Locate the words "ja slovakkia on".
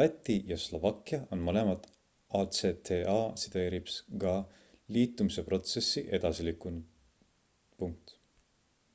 0.52-1.42